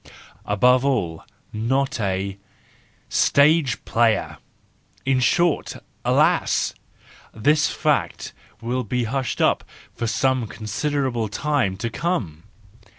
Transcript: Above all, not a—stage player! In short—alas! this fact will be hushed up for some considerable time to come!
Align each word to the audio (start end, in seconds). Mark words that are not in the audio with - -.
Above 0.47 0.83
all, 0.83 1.23
not 1.53 1.99
a—stage 1.99 3.85
player! 3.85 4.39
In 5.05 5.19
short—alas! 5.19 6.73
this 7.35 7.69
fact 7.69 8.33
will 8.61 8.83
be 8.83 9.03
hushed 9.03 9.41
up 9.41 9.63
for 9.93 10.07
some 10.07 10.47
considerable 10.47 11.27
time 11.27 11.77
to 11.77 11.91
come! 11.91 12.41